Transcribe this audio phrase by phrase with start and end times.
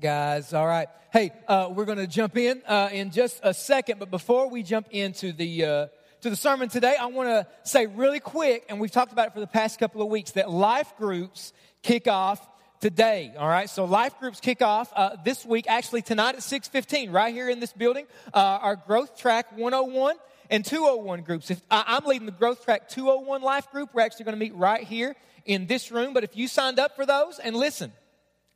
[0.00, 0.54] guys.
[0.54, 0.86] All right.
[1.12, 4.62] Hey, uh, we're going to jump in uh, in just a second, but before we
[4.62, 5.86] jump into the uh,
[6.20, 9.34] to the sermon today, I want to say really quick, and we've talked about it
[9.34, 12.46] for the past couple of weeks, that life groups kick off
[12.78, 13.34] today.
[13.36, 13.68] All right.
[13.68, 17.50] So life groups kick off uh, this week, actually tonight at six fifteen, right here
[17.50, 18.06] in this building.
[18.32, 20.14] Uh, our growth track 101
[20.48, 21.50] and 201 groups.
[21.50, 24.84] If I'm leading the Growth Track 201 life group, we're actually going to meet right
[24.84, 26.14] here in this room.
[26.14, 27.92] But if you signed up for those, and listen,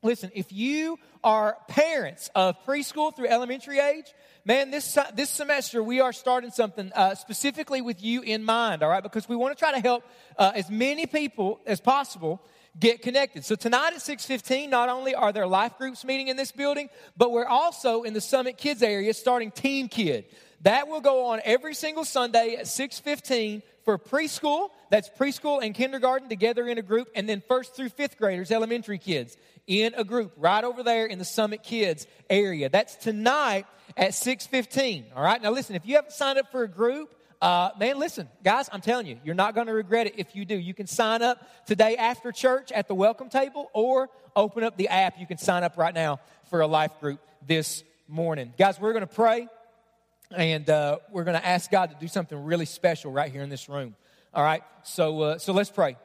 [0.04, 4.06] Listen, if you are parents of preschool through elementary age,
[4.44, 8.90] man, this, this semester we are starting something uh, specifically with you in mind, all
[8.90, 9.02] right?
[9.02, 10.02] Because we want to try to help
[10.36, 12.42] uh, as many people as possible
[12.76, 13.44] get connected.
[13.44, 17.30] So tonight at 6:15, not only are there life groups meeting in this building, but
[17.30, 20.24] we're also in the Summit Kids area starting Team Kid.
[20.62, 24.70] That will go on every single Sunday at 6:15 for preschool.
[24.90, 28.98] That's preschool and kindergarten together in a group, and then first through fifth graders, elementary
[28.98, 32.68] kids in a group right over there in the Summit Kids area.
[32.68, 33.66] That's tonight
[33.96, 35.06] at 6:15.
[35.14, 35.40] All right.
[35.40, 38.80] Now listen, if you haven't signed up for a group, uh, man, listen, guys, I'm
[38.80, 40.54] telling you, you're not going to regret it if you do.
[40.56, 44.88] You can sign up today after church at the welcome table, or open up the
[44.88, 45.18] app.
[45.18, 48.78] You can sign up right now for a life group this morning, guys.
[48.78, 49.48] We're going to pray,
[50.30, 53.50] and uh, we're going to ask God to do something really special right here in
[53.50, 53.96] this room.
[54.32, 54.62] All right.
[54.84, 55.96] So, uh, so let's pray.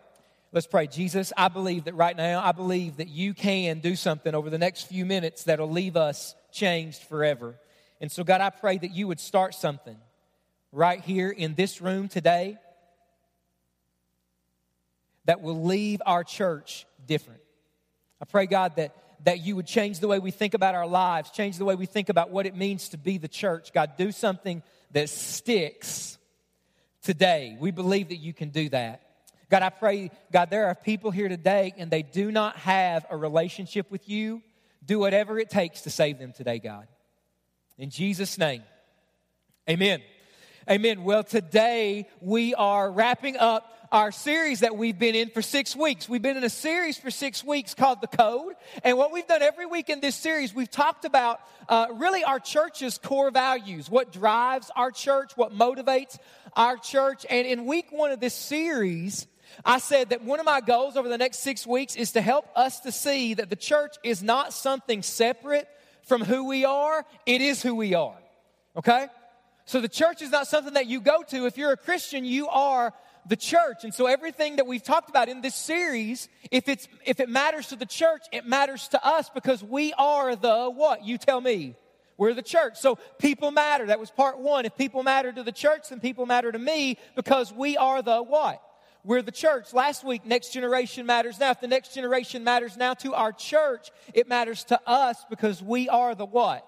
[0.57, 0.87] Let's pray.
[0.87, 4.57] Jesus, I believe that right now, I believe that you can do something over the
[4.57, 7.53] next few minutes that'll leave us changed forever.
[8.01, 9.95] And so, God, I pray that you would start something
[10.71, 12.57] right here in this room today
[15.25, 17.41] that will leave our church different.
[18.19, 21.29] I pray, God, that, that you would change the way we think about our lives,
[21.29, 23.73] change the way we think about what it means to be the church.
[23.73, 26.17] God, do something that sticks
[27.03, 27.55] today.
[27.59, 29.03] We believe that you can do that.
[29.49, 33.15] God, I pray, God, there are people here today and they do not have a
[33.15, 34.41] relationship with you.
[34.85, 36.87] Do whatever it takes to save them today, God.
[37.77, 38.63] In Jesus' name,
[39.69, 40.01] amen.
[40.69, 41.05] Amen.
[41.05, 46.09] Well, today we are wrapping up our series that we've been in for six weeks.
[46.09, 48.53] We've been in a series for six weeks called The Code.
[48.83, 52.39] And what we've done every week in this series, we've talked about uh, really our
[52.39, 56.17] church's core values, what drives our church, what motivates
[56.53, 57.25] our church.
[57.29, 59.25] And in week one of this series,
[59.65, 62.47] I said that one of my goals over the next six weeks is to help
[62.55, 65.67] us to see that the church is not something separate
[66.03, 68.17] from who we are, it is who we are.
[68.75, 69.07] Okay?
[69.65, 71.45] So the church is not something that you go to.
[71.45, 72.93] If you're a Christian, you are
[73.27, 73.83] the church.
[73.83, 77.67] And so everything that we've talked about in this series, if it's if it matters
[77.67, 81.05] to the church, it matters to us because we are the what?
[81.05, 81.75] You tell me.
[82.17, 82.77] We're the church.
[82.77, 83.87] So people matter.
[83.87, 84.65] That was part 1.
[84.65, 88.23] If people matter to the church, then people matter to me because we are the
[88.23, 88.61] what?
[89.07, 89.73] We're the church.
[89.73, 91.51] Last week, next generation matters now.
[91.51, 95.87] If the next generation matters now to our church, it matters to us because we
[95.87, 96.67] are the what?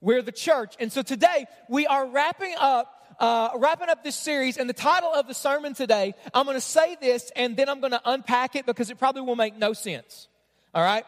[0.00, 0.76] We're the church.
[0.80, 5.12] And so today, we are wrapping up uh, wrapping up this series, and the title
[5.12, 8.56] of the sermon today, I'm going to say this and then I'm going to unpack
[8.56, 10.28] it because it probably will make no sense.
[10.74, 11.04] All right?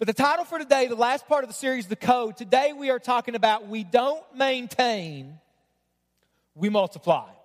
[0.00, 2.90] But the title for today, the last part of the series, The Code, today we
[2.90, 5.38] are talking about we don't maintain,
[6.56, 7.35] we multiply.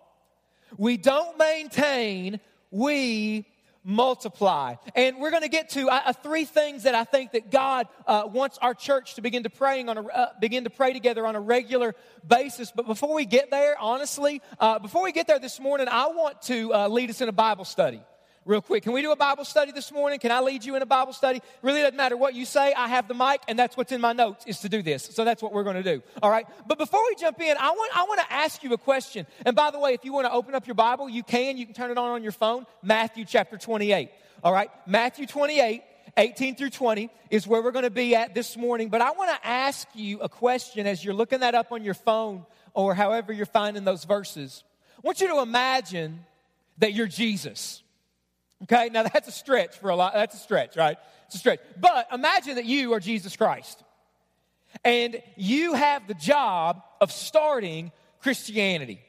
[0.77, 2.39] We don't maintain,
[2.69, 3.45] we
[3.83, 4.75] multiply.
[4.95, 8.23] And we're going to get to uh, three things that I think that God uh,
[8.31, 11.35] wants our church to begin to praying on a, uh, begin to pray together on
[11.35, 11.95] a regular
[12.27, 12.71] basis.
[12.71, 16.41] But before we get there, honestly, uh, before we get there this morning, I want
[16.43, 18.01] to uh, lead us in a Bible study
[18.45, 18.83] real quick.
[18.83, 20.19] Can we do a Bible study this morning?
[20.19, 21.41] Can I lead you in a Bible study?
[21.61, 22.73] Really doesn't matter what you say.
[22.73, 25.03] I have the mic, and that's what's in my notes is to do this.
[25.03, 26.01] So that's what we're going to do.
[26.21, 26.47] All right.
[26.67, 29.25] But before we jump in, I want I want to ask you a question.
[29.45, 31.57] And by the way, if you want to open up your Bible, you can.
[31.57, 32.65] You can turn it on on your phone.
[32.81, 34.09] Matthew chapter 28.
[34.43, 34.69] All right.
[34.85, 35.83] Matthew 28.
[36.17, 38.89] 18 through 20 is where we're going to be at this morning.
[38.89, 41.93] But I want to ask you a question as you're looking that up on your
[41.93, 44.65] phone or however you're finding those verses.
[44.97, 46.25] I want you to imagine
[46.79, 47.81] that you're Jesus.
[48.63, 50.13] Okay, now that's a stretch for a lot.
[50.13, 50.97] That's a stretch, right?
[51.27, 51.59] It's a stretch.
[51.79, 53.83] But imagine that you are Jesus Christ
[54.83, 59.01] and you have the job of starting Christianity.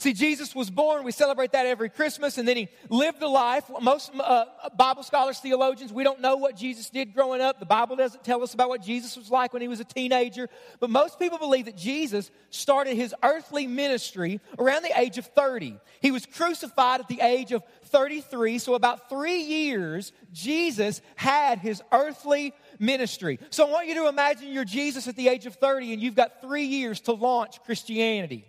[0.00, 1.02] See, Jesus was born.
[1.02, 2.38] We celebrate that every Christmas.
[2.38, 3.68] And then he lived the life.
[3.80, 4.44] Most uh,
[4.76, 7.58] Bible scholars, theologians, we don't know what Jesus did growing up.
[7.58, 10.48] The Bible doesn't tell us about what Jesus was like when he was a teenager.
[10.78, 15.76] But most people believe that Jesus started his earthly ministry around the age of 30.
[16.00, 18.58] He was crucified at the age of 33.
[18.60, 23.40] So, about three years, Jesus had his earthly ministry.
[23.50, 26.14] So, I want you to imagine you're Jesus at the age of 30 and you've
[26.14, 28.44] got three years to launch Christianity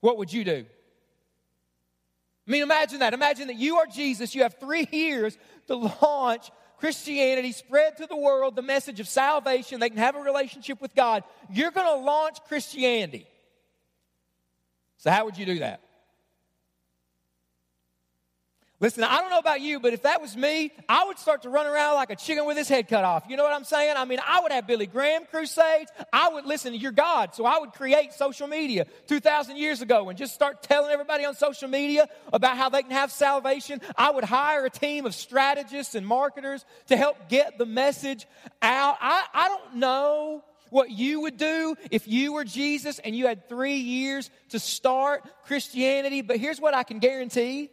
[0.00, 0.66] what would you do?
[2.46, 3.14] I mean, imagine that.
[3.14, 4.34] Imagine that you are Jesus.
[4.34, 5.36] You have three years
[5.68, 9.80] to launch Christianity, spread to the world the message of salvation.
[9.80, 11.22] They can have a relationship with God.
[11.50, 13.26] You're going to launch Christianity.
[14.96, 15.80] So, how would you do that?
[18.82, 21.50] Listen, I don't know about you, but if that was me, I would start to
[21.50, 23.24] run around like a chicken with his head cut off.
[23.28, 23.94] You know what I'm saying?
[23.94, 25.92] I mean, I would have Billy Graham crusades.
[26.10, 27.34] I would listen to your God.
[27.34, 31.34] So I would create social media 2,000 years ago and just start telling everybody on
[31.34, 33.82] social media about how they can have salvation.
[33.96, 38.26] I would hire a team of strategists and marketers to help get the message
[38.62, 38.96] out.
[38.98, 43.46] I, I don't know what you would do if you were Jesus and you had
[43.46, 47.68] three years to start Christianity, but here's what I can guarantee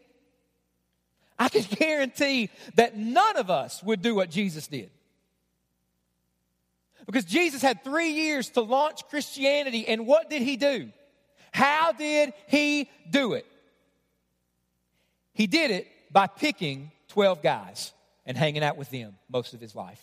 [1.40, 4.90] I can guarantee that none of us would do what Jesus did.
[7.06, 10.90] Because Jesus had three years to launch Christianity, and what did he do?
[11.52, 13.46] How did he do it?
[15.34, 17.94] He did it by picking 12 guys
[18.26, 20.02] and hanging out with them most of his life.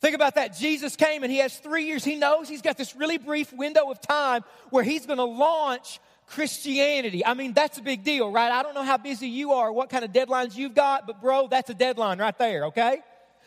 [0.00, 0.56] Think about that.
[0.56, 2.04] Jesus came and he has three years.
[2.04, 6.00] He knows he's got this really brief window of time where he's going to launch
[6.26, 7.24] Christianity.
[7.24, 8.50] I mean, that's a big deal, right?
[8.50, 11.48] I don't know how busy you are, what kind of deadlines you've got, but bro,
[11.48, 13.00] that's a deadline right there, okay?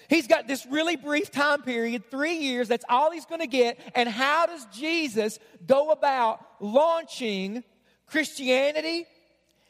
[0.09, 3.79] He's got this really brief time period, three years, that's all he's gonna get.
[3.95, 7.63] And how does Jesus go about launching
[8.06, 9.06] Christianity?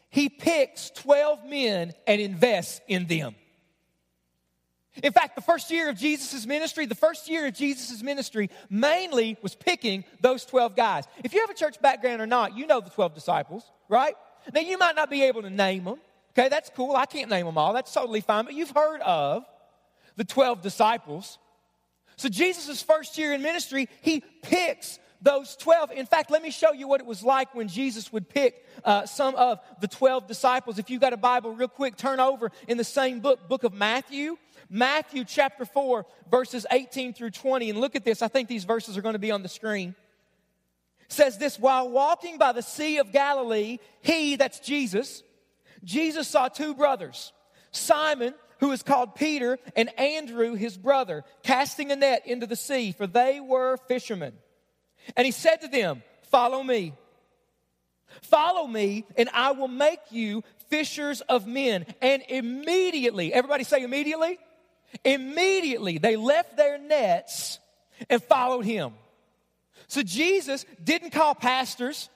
[0.09, 3.35] He picks 12 men and invests in them.
[5.03, 9.37] In fact, the first year of Jesus' ministry, the first year of Jesus' ministry mainly
[9.41, 11.05] was picking those 12 guys.
[11.23, 14.15] If you have a church background or not, you know the 12 disciples, right?
[14.53, 15.99] Now, you might not be able to name them.
[16.37, 16.95] Okay, that's cool.
[16.95, 17.73] I can't name them all.
[17.73, 18.45] That's totally fine.
[18.45, 19.43] But you've heard of
[20.15, 21.37] the 12 disciples.
[22.15, 25.91] So, Jesus' first year in ministry, he picks those 12.
[25.91, 29.05] In fact, let me show you what it was like when Jesus would pick uh,
[29.05, 30.79] some of the 12 disciples.
[30.79, 33.73] If you've got a Bible, real quick, turn over in the same book, book of
[33.73, 34.37] Matthew.
[34.69, 37.69] Matthew chapter 4, verses 18 through 20.
[37.69, 38.21] And look at this.
[38.21, 39.95] I think these verses are going to be on the screen.
[41.07, 45.23] Says this While walking by the Sea of Galilee, he, that's Jesus,
[45.83, 47.31] Jesus saw two brothers,
[47.71, 52.91] Simon, who is called Peter, and Andrew, his brother, casting a net into the sea,
[52.91, 54.33] for they were fishermen.
[55.15, 56.93] And he said to them, Follow me.
[58.21, 61.85] Follow me, and I will make you fishers of men.
[62.01, 64.39] And immediately, everybody say immediately?
[65.03, 67.59] Immediately, they left their nets
[68.09, 68.93] and followed him.
[69.87, 72.09] So Jesus didn't call pastors.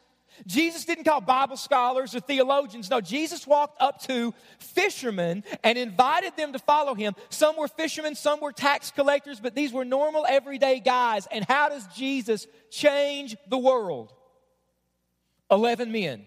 [0.47, 2.89] Jesus didn't call Bible scholars or theologians.
[2.89, 7.13] No, Jesus walked up to fishermen and invited them to follow him.
[7.29, 11.27] Some were fishermen, some were tax collectors, but these were normal, everyday guys.
[11.31, 14.13] And how does Jesus change the world?
[15.51, 16.25] 11 men.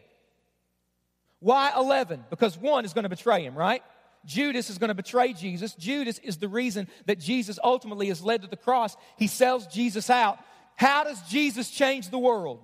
[1.40, 2.24] Why 11?
[2.30, 3.82] Because one is going to betray him, right?
[4.24, 5.74] Judas is going to betray Jesus.
[5.74, 8.96] Judas is the reason that Jesus ultimately is led to the cross.
[9.18, 10.38] He sells Jesus out.
[10.76, 12.60] How does Jesus change the world?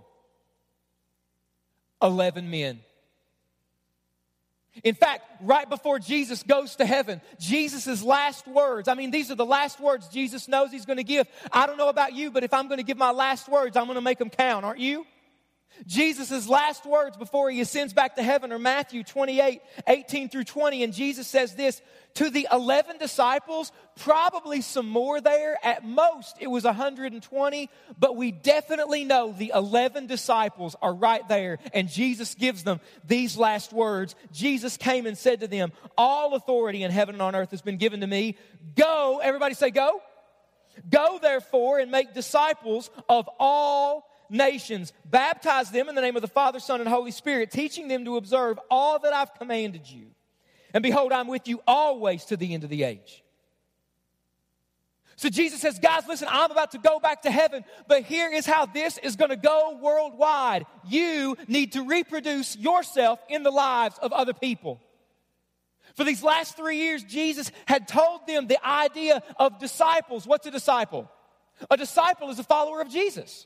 [2.03, 2.81] 11 men.
[4.85, 9.35] In fact, right before Jesus goes to heaven, Jesus' last words, I mean, these are
[9.35, 11.27] the last words Jesus knows he's going to give.
[11.53, 13.85] I don't know about you, but if I'm going to give my last words, I'm
[13.85, 15.05] going to make them count, aren't you?
[15.87, 20.85] Jesus' last words before he ascends back to heaven are Matthew 28, 18 through 20.
[20.85, 21.81] And Jesus says this
[22.15, 25.57] to the 11 disciples, probably some more there.
[25.65, 31.59] At most, it was 120, but we definitely know the 11 disciples are right there.
[31.73, 34.15] And Jesus gives them these last words.
[34.33, 37.77] Jesus came and said to them, All authority in heaven and on earth has been
[37.77, 38.37] given to me.
[38.77, 40.01] Go, everybody say, Go.
[40.89, 44.93] Go therefore and make disciples of all nations.
[45.05, 48.17] Baptize them in the name of the Father, Son, and Holy Spirit, teaching them to
[48.17, 50.07] observe all that I've commanded you.
[50.73, 53.25] And behold, I'm with you always to the end of the age.
[55.17, 58.47] So Jesus says, guys, listen, I'm about to go back to heaven, but here is
[58.47, 60.65] how this is going to go worldwide.
[60.89, 64.81] You need to reproduce yourself in the lives of other people.
[65.95, 70.27] For these last three years, Jesus had told them the idea of disciples.
[70.27, 71.11] What's a disciple?
[71.71, 73.45] A disciple is a follower of Jesus.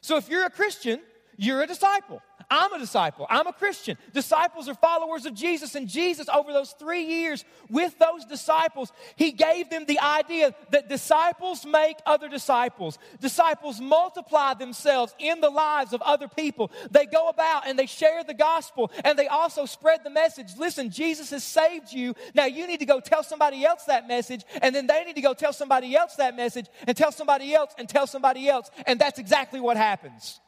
[0.00, 1.00] So if you're a Christian,
[1.36, 2.22] you're a disciple.
[2.50, 3.26] I'm a disciple.
[3.30, 3.96] I'm a Christian.
[4.12, 5.76] Disciples are followers of Jesus.
[5.76, 10.88] And Jesus, over those three years with those disciples, he gave them the idea that
[10.88, 12.98] disciples make other disciples.
[13.20, 16.72] Disciples multiply themselves in the lives of other people.
[16.90, 20.48] They go about and they share the gospel and they also spread the message.
[20.58, 22.14] Listen, Jesus has saved you.
[22.34, 24.42] Now you need to go tell somebody else that message.
[24.60, 27.72] And then they need to go tell somebody else that message and tell somebody else
[27.78, 28.72] and tell somebody else.
[28.86, 30.40] And that's exactly what happens.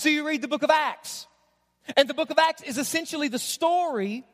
[0.00, 1.26] So you read the book of Acts.
[1.94, 4.24] And the book of Acts is essentially the story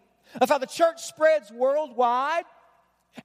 [0.40, 2.44] of how the church spreads worldwide.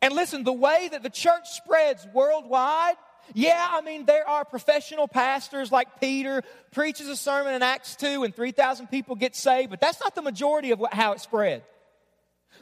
[0.01, 2.95] And listen, the way that the church spreads worldwide,
[3.35, 8.23] yeah, I mean, there are professional pastors like Peter, preaches a sermon in Acts 2
[8.23, 11.61] and 3,000 people get saved, but that's not the majority of what, how it spread.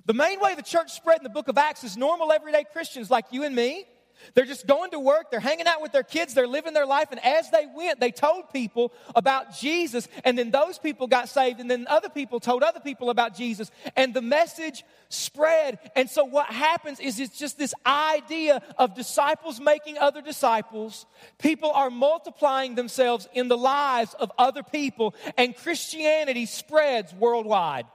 [0.05, 3.09] The main way the church spread in the book of Acts is normal everyday Christians
[3.09, 3.85] like you and me
[4.33, 7.07] they're just going to work, they're hanging out with their kids, they're living their life,
[7.11, 11.59] and as they went, they told people about Jesus, and then those people got saved,
[11.59, 15.79] and then other people told other people about Jesus, and the message spread.
[15.95, 21.05] And so what happens is it's just this idea of disciples making other disciples.
[21.37, 27.85] People are multiplying themselves in the lives of other people, and Christianity spreads worldwide.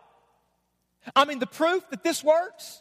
[1.14, 2.80] I mean, the proof that this works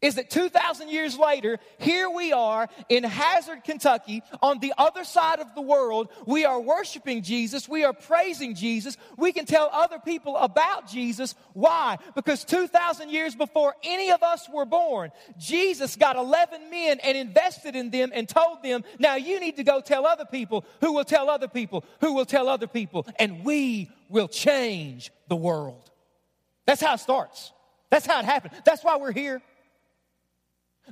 [0.00, 5.40] is that 2,000 years later, here we are in Hazard, Kentucky, on the other side
[5.40, 6.08] of the world.
[6.26, 7.68] We are worshiping Jesus.
[7.68, 8.96] We are praising Jesus.
[9.16, 11.34] We can tell other people about Jesus.
[11.52, 11.98] Why?
[12.14, 17.76] Because 2,000 years before any of us were born, Jesus got 11 men and invested
[17.76, 21.04] in them and told them, now you need to go tell other people who will
[21.04, 25.90] tell other people who will tell other people, and we will change the world.
[26.66, 27.52] That's how it starts.
[27.90, 28.54] That's how it happened.
[28.64, 29.42] That's why we're here.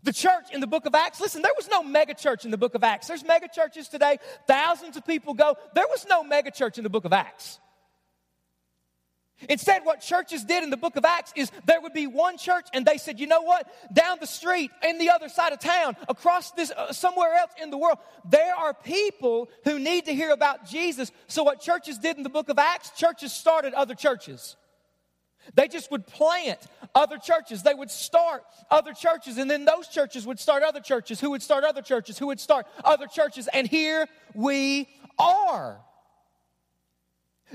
[0.02, 2.58] The church in the book of Acts, listen, there was no mega church in the
[2.58, 3.08] book of Acts.
[3.08, 5.56] There's mega churches today, thousands of people go.
[5.74, 7.58] There was no mega church in the book of Acts.
[9.48, 12.66] Instead, what churches did in the book of Acts is there would be one church,
[12.74, 13.66] and they said, you know what?
[13.92, 17.70] Down the street, in the other side of town, across this, uh, somewhere else in
[17.70, 21.10] the world, there are people who need to hear about Jesus.
[21.26, 24.56] So, what churches did in the book of Acts, churches started other churches.
[25.54, 26.60] They just would plant
[26.94, 27.62] other churches.
[27.62, 31.42] They would start other churches, and then those churches would start other churches, who would
[31.42, 33.48] start other churches, who would start other churches.
[33.52, 34.88] And here we
[35.18, 35.80] are.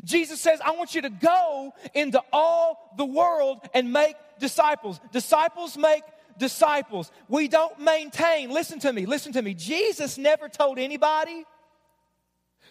[0.03, 4.99] Jesus says, I want you to go into all the world and make disciples.
[5.11, 6.03] Disciples make
[6.37, 7.11] disciples.
[7.29, 9.53] We don't maintain, listen to me, listen to me.
[9.53, 11.45] Jesus never told anybody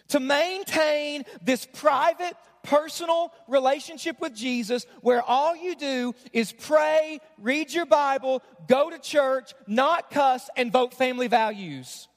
[0.09, 7.71] to maintain this private, personal relationship with Jesus where all you do is pray, read
[7.71, 12.07] your Bible, go to church, not cuss, and vote family values.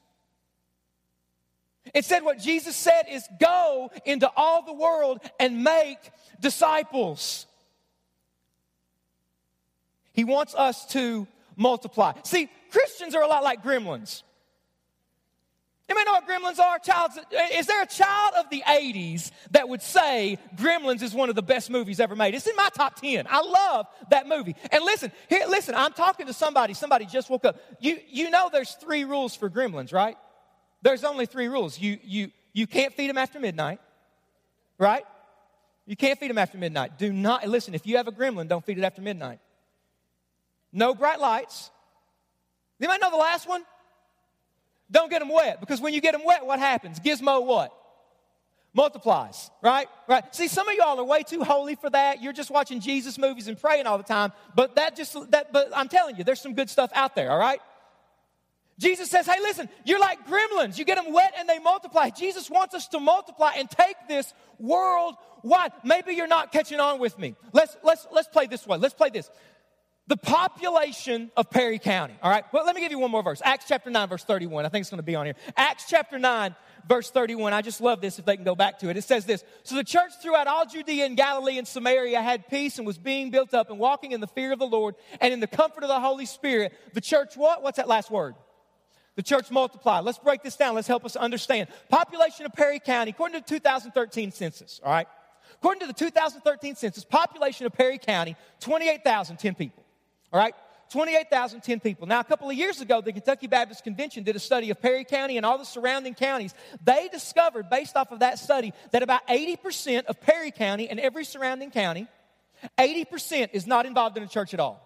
[1.93, 5.97] Instead, what Jesus said is go into all the world and make
[6.39, 7.47] disciples.
[10.13, 12.13] He wants us to multiply.
[12.23, 14.23] See, Christians are a lot like gremlins.
[15.95, 16.77] May know what gremlins are?
[16.79, 21.29] Child, uh, is there a child of the 80s that would say Gremlins is one
[21.29, 22.35] of the best movies ever made?
[22.35, 23.27] It's in my top 10.
[23.29, 24.55] I love that movie.
[24.71, 26.73] And listen, here, listen, I'm talking to somebody.
[26.73, 27.59] Somebody just woke up.
[27.79, 30.17] You, you know there's three rules for gremlins, right?
[30.81, 31.79] There's only three rules.
[31.79, 33.79] You, you, you can't feed them after midnight,
[34.77, 35.03] right?
[35.85, 36.97] You can't feed them after midnight.
[36.99, 39.39] Do not, listen, if you have a gremlin, don't feed it after midnight.
[40.71, 41.71] No bright lights.
[42.79, 43.63] You might know the last one?
[44.91, 46.99] Don't get them wet because when you get them wet, what happens?
[46.99, 47.73] Gizmo what?
[48.73, 49.87] Multiplies, right?
[50.07, 50.23] Right.
[50.35, 52.21] See, some of y'all are way too holy for that.
[52.21, 54.31] You're just watching Jesus movies and praying all the time.
[54.55, 55.51] But that just that.
[55.51, 57.31] But I'm telling you, there's some good stuff out there.
[57.31, 57.59] All right.
[58.77, 60.77] Jesus says, "Hey, listen, you're like gremlins.
[60.77, 64.33] You get them wet and they multiply." Jesus wants us to multiply and take this
[64.59, 65.71] worldwide.
[65.83, 67.35] Maybe you're not catching on with me.
[67.51, 68.77] Let's let's let's play this way.
[68.77, 69.29] Let's play this
[70.09, 72.15] the population of Perry County.
[72.23, 73.43] All right, well, let me give you one more verse.
[73.45, 74.65] Acts chapter 9, verse 31.
[74.65, 75.35] I think it's going to be on here.
[75.55, 76.55] Acts chapter 9,
[76.87, 77.53] verse 31.
[77.53, 78.97] I just love this if they can go back to it.
[78.97, 82.79] It says this So the church throughout all Judea and Galilee and Samaria had peace
[82.79, 85.41] and was being built up and walking in the fear of the Lord and in
[85.41, 86.73] the comfort of the Holy Spirit.
[86.95, 87.61] The church, what?
[87.61, 88.33] What's that last word?
[89.15, 90.05] The church multiplied.
[90.05, 90.73] Let's break this down.
[90.73, 91.67] Let's help us understand.
[91.87, 95.07] Population of Perry County, according to the 2013 census, all right?
[95.53, 99.83] According to the 2013 census, population of Perry County, 28,010 people.
[100.31, 100.53] All right?
[100.89, 102.07] 28,010 people.
[102.07, 105.03] Now, a couple of years ago, the Kentucky Baptist Convention did a study of Perry
[105.03, 106.53] County and all the surrounding counties.
[106.83, 111.25] They discovered, based off of that study, that about 80% of Perry County and every
[111.25, 112.07] surrounding county,
[112.77, 114.85] 80% is not involved in a church at all.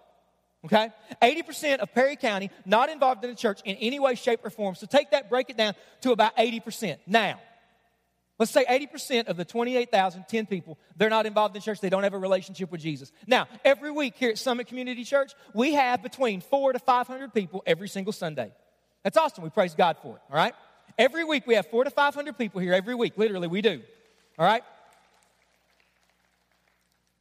[0.66, 0.90] Okay?
[1.22, 4.76] 80% of Perry County not involved in a church in any way, shape, or form.
[4.76, 6.98] So take that, break it down to about 80%.
[7.08, 7.40] Now,
[8.40, 11.80] Let's say 80% of the 28,010 people, they're not involved in church.
[11.80, 13.12] They don't have a relationship with Jesus.
[13.28, 17.62] Now, every week here at Summit Community Church, we have between four to 500 people
[17.68, 18.52] every single Sunday.
[19.04, 19.44] That's awesome.
[19.44, 20.56] We praise God for it, all right?
[20.98, 23.14] Every week we have four to 500 people here every week.
[23.18, 23.82] Literally, we do,
[24.40, 24.64] all right?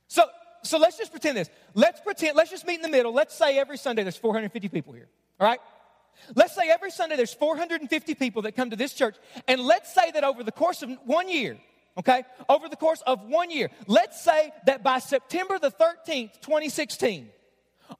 [0.09, 0.25] So,
[0.63, 1.51] so let's just pretend this.
[1.75, 3.13] Let's pretend, let's just meet in the middle.
[3.13, 5.61] Let's say every Sunday there's 450 people here, all right?
[6.35, 9.17] Let's say every Sunday there's 450 people that come to this church,
[9.49, 11.59] and let's say that over the course of one year,
[11.99, 12.25] okay?
[12.49, 13.71] Over the course of one year.
[13.87, 17.29] Let's say that by September the 13th, 2016,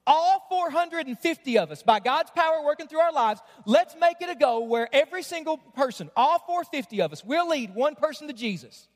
[0.07, 4.35] all 450 of us, by God's power working through our lives, let's make it a
[4.35, 8.89] goal where every single person, all 450 of us, will lead one person to Jesus.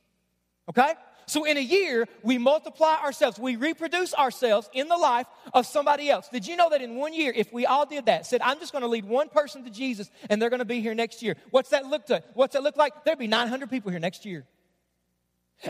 [0.68, 0.94] Okay?
[1.28, 3.38] So in a year, we multiply ourselves.
[3.38, 6.28] We reproduce ourselves in the life of somebody else.
[6.28, 8.72] Did you know that in one year, if we all did that, said, I'm just
[8.72, 11.36] going to lead one person to Jesus and they're going to be here next year.
[11.50, 12.22] What's that look to?
[12.34, 13.04] What's that look like?
[13.04, 14.46] There'd be 900 people here next year.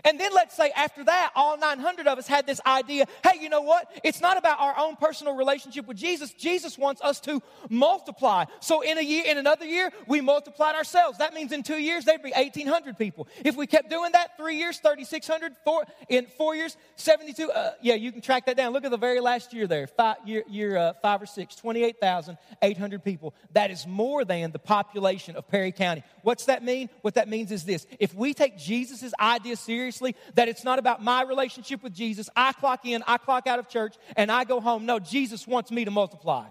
[0.04, 3.48] And then let's say after that, all 900 of us had this idea hey, you
[3.48, 3.90] know what?
[4.04, 6.32] It's not about our own personal relationship with Jesus.
[6.32, 8.44] Jesus wants us to multiply.
[8.60, 11.18] So in a year, in another year, we multiplied ourselves.
[11.18, 13.28] That means in two years, there'd be 1,800 people.
[13.44, 17.50] If we kept doing that, three years, 3,600, four, in four years, 72.
[17.50, 18.72] Uh, yeah, you can track that down.
[18.72, 23.04] Look at the very last year there, five, year, year uh, five or six, 28,800
[23.04, 23.34] people.
[23.52, 26.02] That is more than the population of Perry County.
[26.22, 26.90] What's that mean?
[27.02, 30.78] What that means is this if we take Jesus' idea seriously, seriously that it's not
[30.78, 32.30] about my relationship with Jesus.
[32.34, 34.86] I clock in, I clock out of church, and I go home.
[34.86, 36.46] No, Jesus wants me to multiply.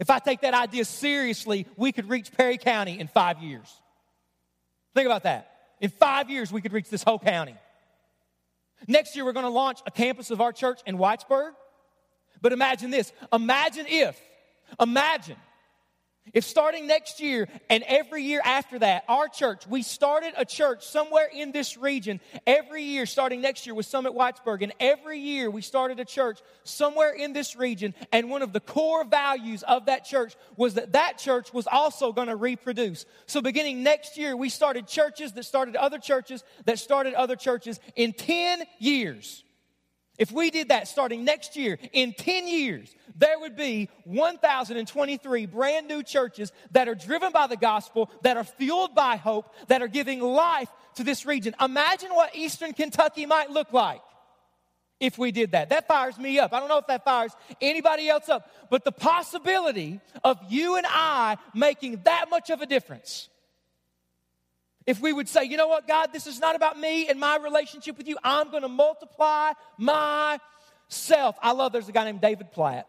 [0.00, 3.72] If I take that idea seriously, we could reach Perry County in five years.
[4.94, 5.50] Think about that.
[5.80, 7.54] In five years, we could reach this whole county.
[8.88, 11.52] Next year, we're going to launch a campus of our church in Whitesburg.
[12.42, 14.20] But imagine this imagine if,
[14.80, 15.36] imagine
[16.32, 20.84] if starting next year and every year after that, our church, we started a church
[20.84, 25.50] somewhere in this region every year, starting next year with Summit Whitesburg, and every year
[25.50, 29.86] we started a church somewhere in this region, and one of the core values of
[29.86, 33.06] that church was that that church was also going to reproduce.
[33.26, 37.80] So beginning next year, we started churches that started other churches that started other churches
[37.94, 39.44] in 10 years.
[40.18, 45.88] If we did that starting next year, in 10 years, there would be 1,023 brand
[45.88, 49.88] new churches that are driven by the gospel, that are fueled by hope, that are
[49.88, 51.54] giving life to this region.
[51.60, 54.00] Imagine what Eastern Kentucky might look like
[55.00, 55.68] if we did that.
[55.68, 56.52] That fires me up.
[56.52, 60.86] I don't know if that fires anybody else up, but the possibility of you and
[60.88, 63.28] I making that much of a difference
[64.86, 67.36] if we would say, you know what, God, this is not about me and my
[67.36, 71.36] relationship with you, I'm going to multiply myself.
[71.42, 72.88] I love there's a guy named David Platt.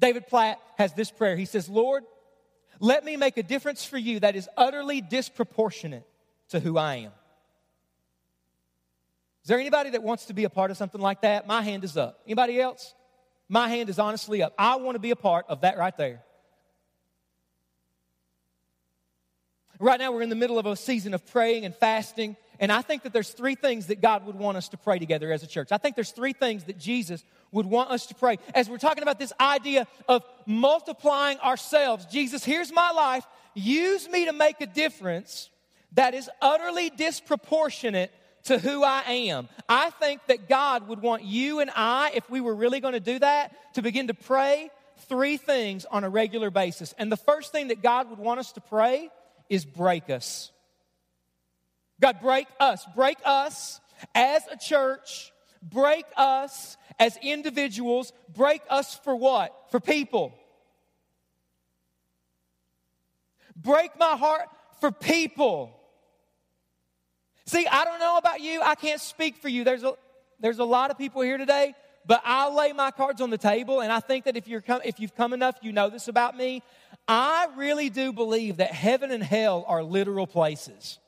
[0.00, 1.36] David Platt has this prayer.
[1.36, 2.02] He says, Lord,
[2.80, 6.04] let me make a difference for you that is utterly disproportionate
[6.48, 7.12] to who I am.
[9.44, 11.46] Is there anybody that wants to be a part of something like that?
[11.46, 12.20] My hand is up.
[12.26, 12.94] Anybody else?
[13.48, 14.54] My hand is honestly up.
[14.58, 16.22] I want to be a part of that right there.
[19.80, 22.36] Right now, we're in the middle of a season of praying and fasting.
[22.60, 25.32] And I think that there's three things that God would want us to pray together
[25.32, 25.72] as a church.
[25.72, 28.38] I think there's three things that Jesus would want us to pray.
[28.54, 33.26] As we're talking about this idea of multiplying ourselves, Jesus, here's my life.
[33.54, 35.50] Use me to make a difference
[35.92, 38.12] that is utterly disproportionate
[38.44, 39.48] to who I am.
[39.68, 43.00] I think that God would want you and I, if we were really going to
[43.00, 44.70] do that, to begin to pray
[45.08, 46.94] three things on a regular basis.
[46.98, 49.10] And the first thing that God would want us to pray
[49.48, 50.52] is break us.
[52.00, 52.84] God, break us.
[52.94, 53.80] Break us
[54.14, 55.32] as a church.
[55.62, 58.12] Break us as individuals.
[58.34, 59.54] Break us for what?
[59.70, 60.34] For people.
[63.56, 64.48] Break my heart
[64.80, 65.74] for people.
[67.46, 68.60] See, I don't know about you.
[68.62, 69.64] I can't speak for you.
[69.64, 69.94] There's a,
[70.40, 71.74] there's a lot of people here today,
[72.06, 73.80] but I'll lay my cards on the table.
[73.80, 76.36] And I think that if, you're come, if you've come enough, you know this about
[76.36, 76.62] me.
[77.08, 80.98] I really do believe that heaven and hell are literal places.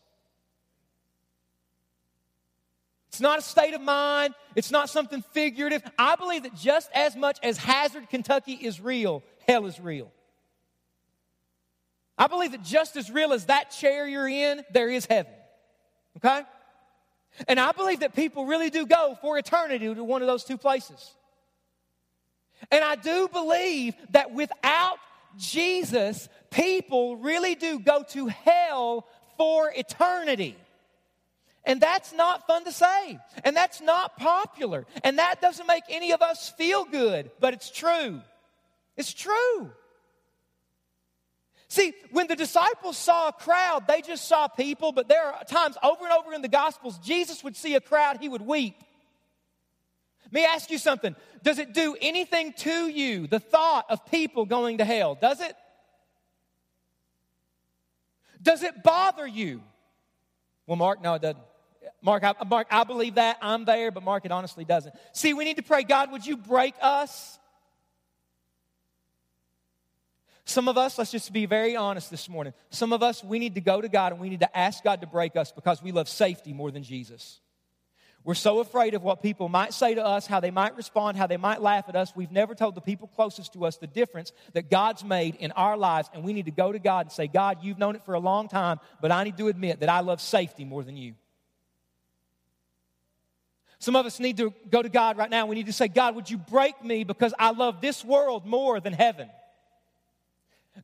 [3.09, 4.35] It's not a state of mind.
[4.55, 5.83] It's not something figurative.
[5.99, 10.13] I believe that just as much as Hazard, Kentucky is real, hell is real.
[12.19, 15.33] I believe that just as real as that chair you're in, there is heaven.
[16.19, 16.43] Okay?
[17.49, 20.59] And I believe that people really do go for eternity to one of those two
[20.59, 21.15] places.
[22.71, 24.99] And I do believe that without
[25.37, 30.57] Jesus, people really do go to hell for eternity.
[31.65, 33.19] And that's not fun to say.
[33.45, 34.87] And that's not popular.
[35.03, 38.23] And that doesn't make any of us feel good, but it's true.
[38.97, 39.73] It's true.
[41.69, 45.77] See, when the disciples saw a crowd, they just saw people, but there are times
[45.83, 48.77] over and over in the Gospels, Jesus would see a crowd, he would weep.
[50.27, 51.17] Let me ask you something.
[51.43, 55.17] Does it do anything to you, the thought of people going to hell?
[55.21, 55.55] Does it?
[58.43, 59.61] Does it bother you?
[60.67, 61.43] Well, Mark, no, it doesn't.
[62.03, 63.39] Mark I, Mark, I believe that.
[63.41, 64.95] I'm there, but Mark, it honestly doesn't.
[65.13, 67.36] See, we need to pray, God, would you break us?
[70.49, 72.55] Some of us, let's just be very honest this morning.
[72.71, 75.01] Some of us, we need to go to God and we need to ask God
[75.01, 77.41] to break us because we love safety more than Jesus.
[78.23, 81.27] We're so afraid of what people might say to us, how they might respond, how
[81.27, 82.13] they might laugh at us.
[82.15, 85.77] We've never told the people closest to us the difference that God's made in our
[85.77, 86.09] lives.
[86.15, 88.21] And we need to go to God and say, God, you've known it for a
[88.21, 91.15] long time, but I need to admit that I love safety more than you.
[93.81, 95.47] Some of us need to go to God right now.
[95.47, 98.79] We need to say, God, would you break me because I love this world more
[98.79, 99.29] than heaven?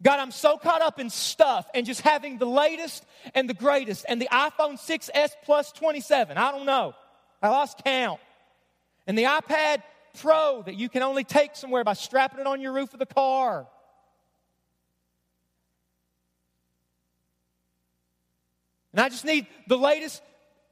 [0.01, 4.07] God, I'm so caught up in stuff and just having the latest and the greatest
[4.09, 6.39] and the iPhone 6S Plus 27.
[6.39, 6.95] I don't know.
[7.43, 8.21] I lost count.
[9.07, 9.83] And the iPad
[10.21, 13.07] Pro that you can only take somewhere by strapping it on your roof of the
[13.07, 13.67] car.
[18.93, 20.23] And I just need the latest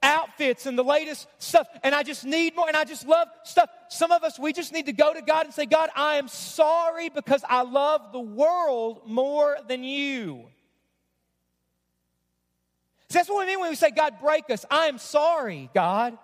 [0.03, 1.67] outfits and the latest stuff.
[1.83, 3.69] And I just need more and I just love stuff.
[3.89, 6.27] Some of us, we just need to go to God and say, God, I am
[6.27, 10.45] sorry because I love the world more than you.
[13.09, 14.65] See, that's what we mean when we say, God, break us.
[14.71, 16.17] I am sorry, God.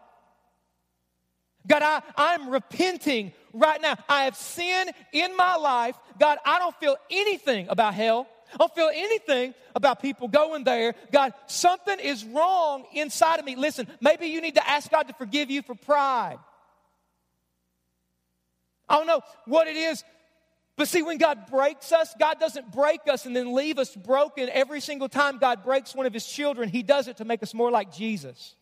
[1.68, 3.96] God, I, I'm repenting right now.
[4.08, 5.98] I have sinned in my life.
[6.18, 8.28] God, I don't feel anything about hell.
[8.54, 10.96] I don't feel anything about people going there.
[11.12, 13.56] God, something is wrong inside of me.
[13.56, 16.38] Listen, maybe you need to ask God to forgive you for pride.
[18.90, 20.04] I don't know what it is,
[20.78, 24.48] but see, when God breaks us, God doesn't break us and then leave us broken.
[24.50, 27.54] Every single time God breaks one of His children, He does it to make us
[27.54, 28.56] more like Jesus.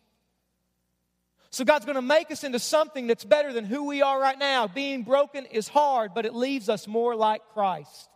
[1.50, 4.38] So God's going to make us into something that's better than who we are right
[4.38, 4.66] now.
[4.66, 8.10] Being broken is hard, but it leaves us more like Christ.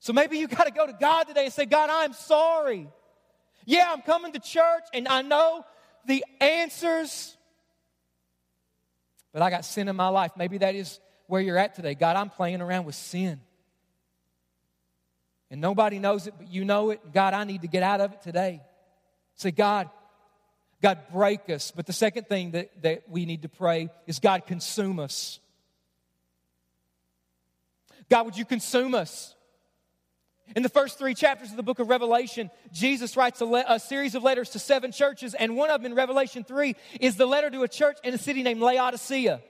[0.00, 2.88] So maybe you got to go to God today and say, God, I'm sorry.
[3.66, 5.64] Yeah, I'm coming to church and I know
[6.06, 7.36] the answers,
[9.32, 10.32] but I got sin in my life.
[10.36, 11.94] Maybe that is where you're at today.
[11.94, 13.40] God, I'm playing around with sin.
[15.50, 17.12] And nobody knows it, but you know it.
[17.12, 18.62] God, I need to get out of it today.
[19.34, 19.90] Say, God,
[20.80, 21.72] God, break us.
[21.74, 25.40] But the second thing that, that we need to pray is, God, consume us.
[28.08, 29.34] God, would you consume us?
[30.56, 33.78] In the first three chapters of the book of Revelation, Jesus writes a, le- a,
[33.78, 37.26] series of letters to seven churches, and one of them in Revelation 3 is the
[37.26, 39.40] letter to a church in a city named Laodicea.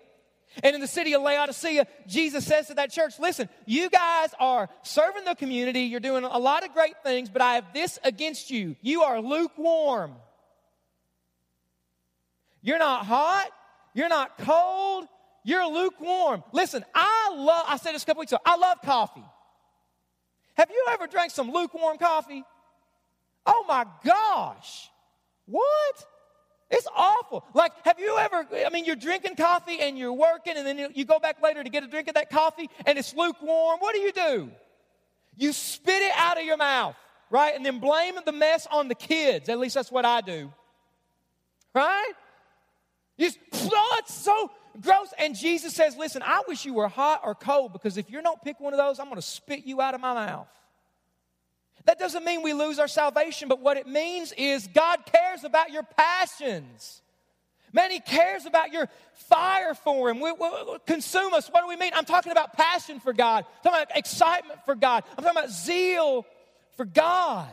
[0.62, 4.68] And in the city of Laodicea, Jesus says to that church, Listen, you guys are
[4.82, 8.50] serving the community, you're doing a lot of great things, but I have this against
[8.50, 8.76] you.
[8.82, 10.12] You are lukewarm.
[12.62, 13.48] You're not hot,
[13.94, 15.06] you're not cold,
[15.44, 16.42] you're lukewarm.
[16.52, 19.24] Listen, I love, I said this a couple weeks ago, I love coffee.
[20.54, 22.44] Have you ever drank some lukewarm coffee?
[23.46, 24.90] Oh my gosh.
[25.46, 26.06] What?
[26.70, 27.44] It's awful.
[27.52, 31.04] Like, have you ever, I mean, you're drinking coffee and you're working, and then you
[31.04, 33.80] go back later to get a drink of that coffee and it's lukewarm.
[33.80, 34.50] What do you do?
[35.36, 36.94] You spit it out of your mouth,
[37.30, 37.56] right?
[37.56, 39.48] And then blame the mess on the kids.
[39.48, 40.52] At least that's what I do.
[41.74, 42.12] Right?
[43.16, 45.12] You oh, it's so gross.
[45.18, 48.42] And Jesus says, Listen, I wish you were hot or cold because if you don't
[48.42, 50.48] pick one of those, I'm going to spit you out of my mouth.
[51.86, 55.70] That doesn't mean we lose our salvation, but what it means is God cares about
[55.70, 57.02] your passions.
[57.72, 60.20] Man, He cares about your fire for Him.
[60.20, 60.48] We, we,
[60.86, 61.48] consume us.
[61.48, 61.92] What do we mean?
[61.94, 65.50] I'm talking about passion for God, I'm talking about excitement for God, I'm talking about
[65.50, 66.26] zeal
[66.76, 67.48] for God.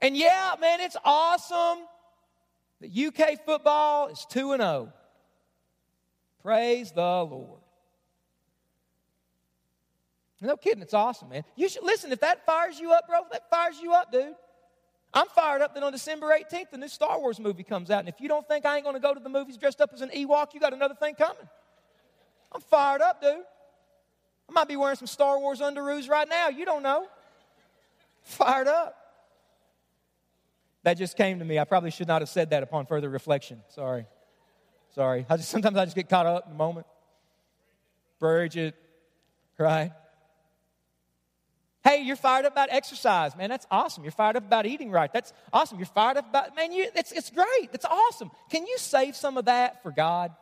[0.00, 1.84] And yeah, man, it's awesome
[2.80, 4.92] that UK football is 2 and 0.
[6.42, 7.60] Praise the Lord.
[10.42, 11.44] No kidding, it's awesome, man.
[11.54, 14.34] You should listen, if that fires you up, bro, that fires you up, dude.
[15.12, 18.00] I'm fired up that on December 18th, the new Star Wars movie comes out.
[18.00, 20.00] And if you don't think I ain't gonna go to the movies dressed up as
[20.00, 21.48] an Ewok, you got another thing coming.
[22.52, 23.42] I'm fired up, dude.
[24.48, 26.48] I might be wearing some Star Wars underoos right now.
[26.48, 27.06] You don't know.
[28.22, 28.96] Fired up.
[30.82, 31.58] That just came to me.
[31.58, 33.60] I probably should not have said that upon further reflection.
[33.68, 34.06] Sorry.
[34.94, 35.24] Sorry.
[35.28, 36.86] I just, sometimes I just get caught up in the moment.
[38.18, 38.74] Bridget,
[39.58, 39.92] right?
[41.82, 43.48] Hey, you're fired up about exercise, man.
[43.48, 44.04] That's awesome.
[44.04, 45.10] You're fired up about eating right.
[45.12, 45.78] That's awesome.
[45.78, 47.70] You're fired up about, man, you, it's, it's great.
[47.72, 48.30] It's awesome.
[48.50, 50.32] Can you save some of that for God?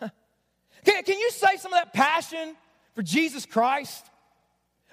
[0.00, 2.56] can, can you save some of that passion
[2.94, 4.06] for Jesus Christ?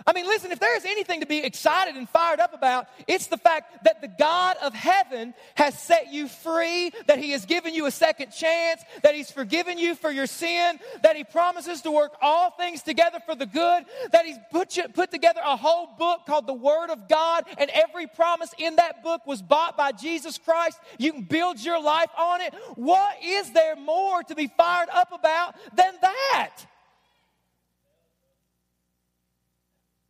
[0.07, 3.27] I mean, listen, if there is anything to be excited and fired up about, it's
[3.27, 7.73] the fact that the God of heaven has set you free, that He has given
[7.73, 11.91] you a second chance, that He's forgiven you for your sin, that He promises to
[11.91, 15.89] work all things together for the good, that He's put, you, put together a whole
[15.97, 19.91] book called the Word of God, and every promise in that book was bought by
[19.91, 20.79] Jesus Christ.
[20.97, 22.53] You can build your life on it.
[22.75, 26.51] What is there more to be fired up about than that?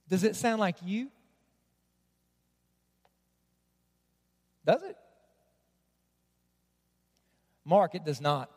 [0.10, 1.10] Does it sound like you?
[4.65, 4.98] Does it?
[7.63, 8.50] Mark, it does not.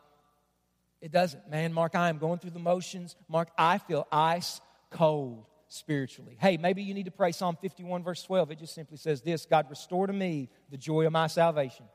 [0.99, 1.49] It doesn't.
[1.49, 3.15] Man, Mark, I am going through the motions.
[3.27, 6.37] Mark, I feel ice cold spiritually.
[6.39, 8.51] Hey, maybe you need to pray Psalm 51, verse 12.
[8.51, 11.85] It just simply says this God, restore to me the joy of my salvation.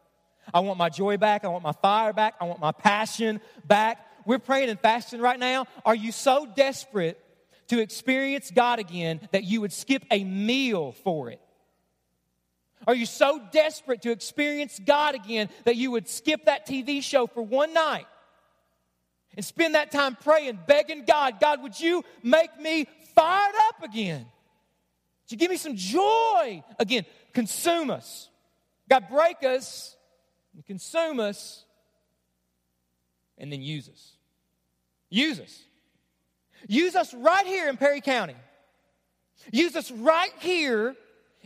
[0.52, 1.44] I want my joy back.
[1.44, 2.34] I want my fire back.
[2.40, 4.04] I want my passion back.
[4.24, 5.66] We're praying and fasting right now.
[5.84, 7.18] Are you so desperate
[7.68, 11.40] to experience God again that you would skip a meal for it?
[12.86, 17.26] Are you so desperate to experience God again that you would skip that TV show
[17.26, 18.06] for one night
[19.36, 24.26] and spend that time praying, begging God, God, would you make me fired up again?
[25.24, 27.04] Would you give me some joy again?
[27.34, 28.30] Consume us.
[28.88, 29.96] God, break us
[30.54, 31.64] and consume us
[33.36, 34.12] and then use us.
[35.10, 35.62] Use us.
[36.66, 38.36] Use us right here in Perry County.
[39.52, 40.96] Use us right here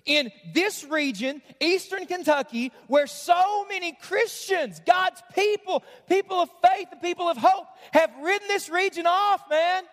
[0.05, 7.01] in this region, eastern Kentucky, where so many Christians, God's people, people of faith, and
[7.01, 9.85] people of hope, have ridden this region off, man.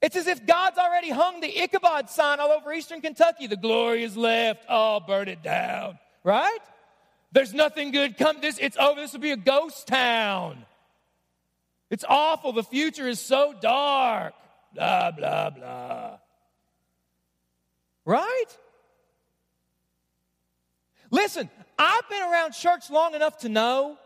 [0.00, 3.46] It's as if God's already hung the Ichabod sign all over eastern Kentucky.
[3.46, 4.64] The glory is left.
[4.68, 5.98] Oh, burn it down.
[6.24, 6.58] Right?
[7.32, 9.00] There's nothing good come this it's over.
[9.00, 10.64] This will be a ghost town.
[11.90, 12.52] It's awful.
[12.52, 14.34] The future is so dark.
[14.74, 16.18] Blah blah blah.
[18.04, 18.46] Right?
[21.10, 23.98] Listen, I've been around church long enough to know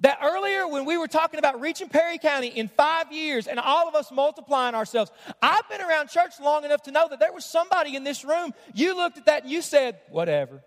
[0.00, 3.88] that earlier when we were talking about reaching Perry County in five years and all
[3.88, 7.44] of us multiplying ourselves, I've been around church long enough to know that there was
[7.44, 10.62] somebody in this room, you looked at that and you said, whatever.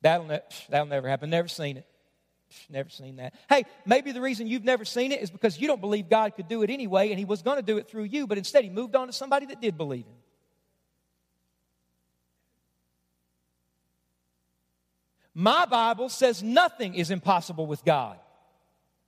[0.00, 1.30] That'll, ne- that'll never happen.
[1.30, 1.86] Never seen it.
[2.68, 3.34] Never seen that.
[3.48, 6.48] Hey, maybe the reason you've never seen it is because you don't believe God could
[6.48, 8.70] do it anyway and He was going to do it through you, but instead He
[8.70, 10.14] moved on to somebody that did believe Him.
[15.34, 18.18] My Bible says nothing is impossible with God.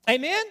[0.08, 0.44] Amen?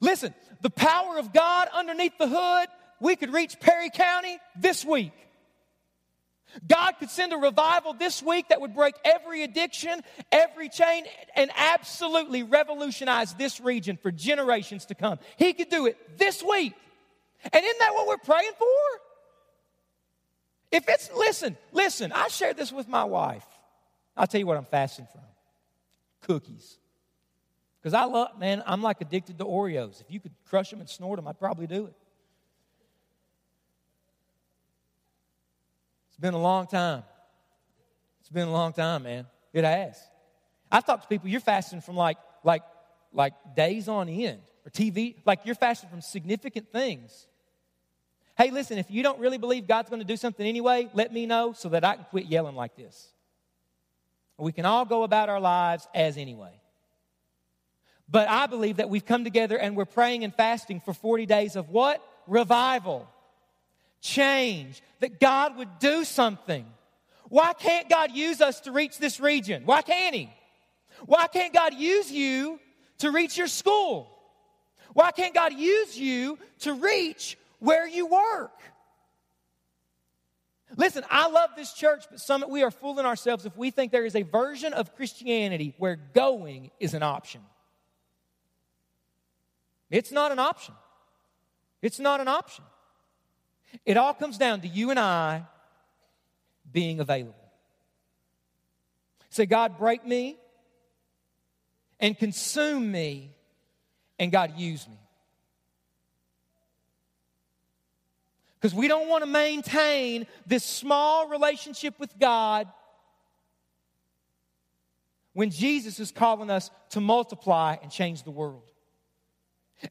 [0.00, 2.68] Listen, the power of God underneath the hood,
[3.00, 5.12] we could reach Perry County this week.
[6.66, 10.00] God could send a revival this week that would break every addiction,
[10.32, 11.04] every chain,
[11.36, 15.18] and absolutely revolutionize this region for generations to come.
[15.36, 16.74] He could do it this week.
[17.52, 18.66] And isn't that what we're praying for?
[20.70, 23.46] If it's, listen, listen, I shared this with my wife.
[24.16, 25.22] I'll tell you what I'm fasting from
[26.22, 26.78] cookies.
[27.80, 30.00] Because I love, man, I'm like addicted to Oreos.
[30.00, 31.94] If you could crush them and snort them, I'd probably do it.
[36.18, 37.04] It's been a long time.
[38.18, 39.24] It's been a long time, man.
[39.52, 39.96] It has.
[40.68, 42.64] I've talked to people, you're fasting from like, like,
[43.12, 47.28] like days on end or TV, like you're fasting from significant things.
[48.36, 51.24] Hey, listen, if you don't really believe God's going to do something anyway, let me
[51.24, 53.12] know so that I can quit yelling like this.
[54.36, 56.60] We can all go about our lives as anyway.
[58.08, 61.54] But I believe that we've come together and we're praying and fasting for 40 days
[61.54, 62.02] of what?
[62.26, 63.08] Revival,
[64.00, 66.64] change, that God would do something.
[67.28, 69.62] Why can't God use us to reach this region?
[69.64, 70.30] Why can't He?
[71.06, 72.58] Why can't God use you
[72.98, 74.08] to reach your school?
[74.94, 78.52] Why can't God use you to reach where you work.
[80.76, 84.04] Listen, I love this church, but some we are fooling ourselves if we think there
[84.04, 87.40] is a version of Christianity where going is an option.
[89.90, 90.74] It's not an option.
[91.80, 92.64] It's not an option.
[93.84, 95.44] It all comes down to you and I
[96.70, 97.34] being available.
[99.30, 100.38] Say, God, break me
[102.00, 103.34] and consume me,
[104.18, 104.98] and God, use me.
[108.60, 112.68] Because we don't want to maintain this small relationship with God
[115.32, 118.68] when Jesus is calling us to multiply and change the world.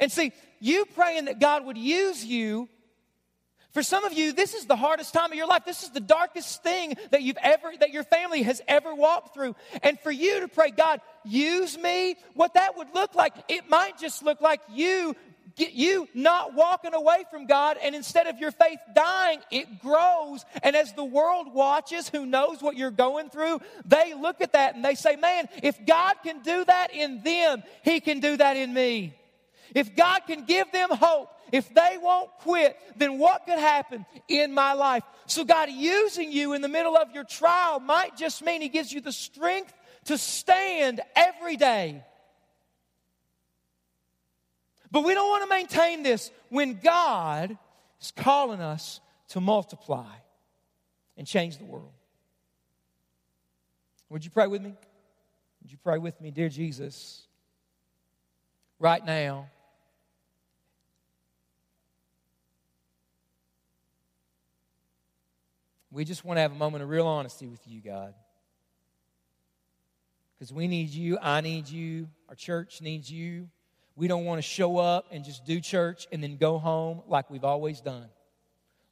[0.01, 2.67] And see, you praying that God would use you.
[3.77, 5.63] For some of you, this is the hardest time of your life.
[5.63, 9.55] This is the darkest thing that you've ever, that your family has ever walked through.
[9.83, 13.99] And for you to pray, God, use me, what that would look like, it might
[13.99, 15.15] just look like you
[15.55, 20.43] get you not walking away from God, and instead of your faith dying, it grows.
[20.63, 24.73] And as the world watches, who knows what you're going through, they look at that
[24.73, 28.57] and they say, Man, if God can do that in them, He can do that
[28.57, 29.13] in me.
[29.75, 34.53] If God can give them hope, if they won't quit, then what could happen in
[34.53, 35.03] my life?
[35.25, 38.91] So, God using you in the middle of your trial might just mean He gives
[38.91, 39.73] you the strength
[40.05, 42.03] to stand every day
[44.91, 47.57] But we don't want to maintain this when God
[48.01, 50.13] is calling us to multiply
[51.17, 51.91] and change the world.
[54.09, 54.73] Would you pray with me?
[55.61, 57.23] Would you pray with me, dear Jesus?
[58.79, 59.49] Right now,
[65.91, 68.13] we just want to have a moment of real honesty with you, God.
[70.37, 73.49] Because we need you, I need you, our church needs you.
[73.95, 77.31] We don't want to show up and just do church and then go home like
[77.31, 78.07] we've always done.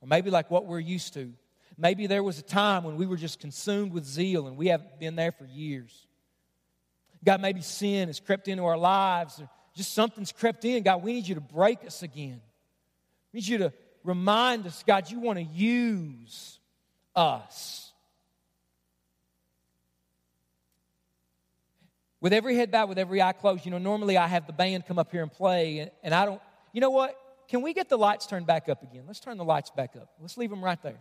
[0.02, 1.32] Or maybe like what we're used to.
[1.78, 5.00] Maybe there was a time when we were just consumed with zeal and we haven't
[5.00, 6.08] been there for years.
[7.24, 10.82] God, maybe sin has crept into our lives or just something's crept in.
[10.84, 12.42] God, we need you to break us again.
[13.32, 16.60] We need you to remind us, God, you want to use
[17.16, 17.86] us.
[22.26, 24.88] with every head bowed, with every eye closed, you know, normally I have the band
[24.88, 26.42] come up here and play, and, I don't,
[26.74, 27.16] you know what?
[27.48, 29.04] Can we get the lights turned back up again?
[29.06, 30.10] Let's turn the lights back up.
[30.20, 30.98] Let's leave them right there.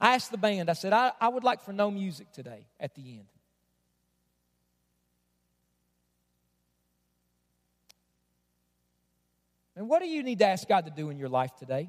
[0.00, 2.92] I asked the band, I said, I, I would like for no music today at
[2.96, 3.26] the end.
[9.76, 11.88] And what do you need to ask God to do in your life today?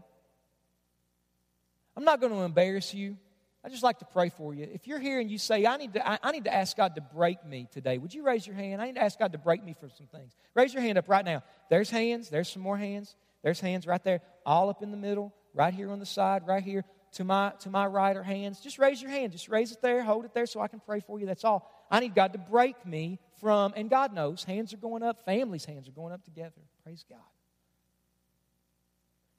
[1.97, 3.17] I'm not going to embarrass you.
[3.65, 4.67] I just like to pray for you.
[4.71, 6.95] If you're here and you say, I need, to, I, I, need to ask God
[6.95, 8.81] to break me today, would you raise your hand?
[8.81, 10.35] I need to ask God to break me for some things.
[10.53, 11.43] Raise your hand up right now.
[11.69, 12.29] There's hands.
[12.29, 13.15] There's some more hands.
[13.41, 16.63] There's hands right there, all up in the middle, right here on the side, right
[16.63, 16.83] here.
[17.13, 18.59] To my, to my right are hands.
[18.59, 19.33] Just raise your hand.
[19.33, 21.25] Just raise it there, hold it there so I can pray for you.
[21.25, 21.69] That's all.
[21.91, 25.65] I need God to break me from, and God knows, hands are going up, families'
[25.65, 26.61] hands are going up together.
[26.83, 27.19] Praise God.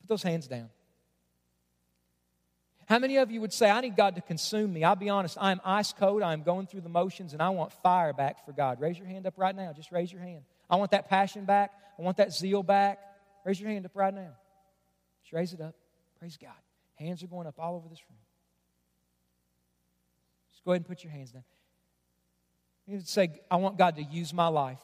[0.03, 0.69] Put those hands down.
[2.87, 4.85] How many of you would say, I need God to consume me?
[4.85, 8.13] I'll be honest, I'm ice cold, I'm going through the motions, and I want fire
[8.13, 8.81] back for God.
[8.81, 9.73] Raise your hand up right now.
[9.73, 10.43] Just raise your hand.
[10.69, 11.73] I want that passion back.
[11.99, 12.99] I want that zeal back.
[13.45, 14.33] Raise your hand up right now.
[15.23, 15.75] Just raise it up.
[16.19, 16.53] Praise God.
[16.97, 18.19] Hands are going up all over this room.
[20.53, 21.45] Just go ahead and put your hands down.
[22.87, 24.81] You would say, I want God to use my life.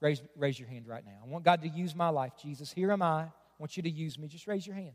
[0.00, 1.20] Raise, raise your hand right now.
[1.22, 2.32] I want God to use my life.
[2.42, 3.22] Jesus, here am I.
[3.22, 4.26] I want you to use me.
[4.26, 4.94] Just raise your hand.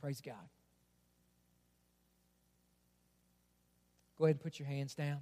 [0.00, 0.34] Praise God.
[4.16, 5.20] Go ahead and put your hands down.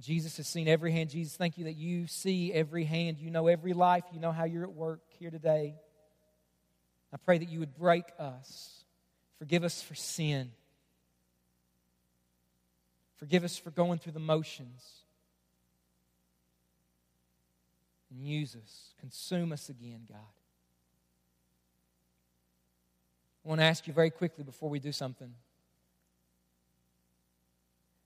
[0.00, 1.10] Jesus has seen every hand.
[1.10, 3.18] Jesus, thank you that you see every hand.
[3.18, 4.04] You know every life.
[4.12, 5.74] You know how you're at work here today.
[7.12, 8.84] I pray that you would break us.
[9.38, 10.52] Forgive us for sin.
[13.16, 14.84] Forgive us for going through the motions.
[18.10, 18.94] And use us.
[19.00, 20.18] Consume us again, God.
[23.48, 25.32] I want to ask you very quickly before we do something.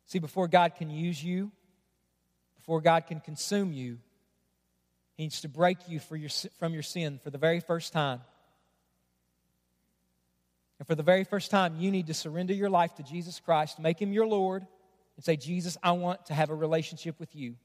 [0.07, 1.51] See, before God can use you,
[2.55, 3.99] before God can consume you,
[5.17, 8.21] He needs to break you your, from your sin for the very first time.
[10.79, 13.81] And for the very first time, you need to surrender your life to Jesus Christ,
[13.81, 14.65] make Him your Lord,
[15.17, 17.57] and say, Jesus, I want to have a relationship with you.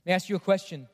[0.00, 0.88] Let me ask you a question